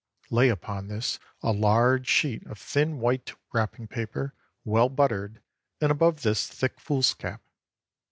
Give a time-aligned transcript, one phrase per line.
[0.31, 4.33] Lay upon this a large sheet of thin white wrapping paper
[4.65, 5.43] well buttered,
[5.79, 7.43] and above this thick foolscap.